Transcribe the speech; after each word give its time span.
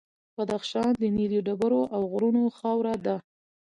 بدخشان 0.37 0.89
د 1.01 1.03
نیلي 1.17 1.39
ډبرو 1.47 1.81
او 1.95 2.01
غرونو 2.11 2.43
خاوره 2.57 2.95
ده. 3.05 3.15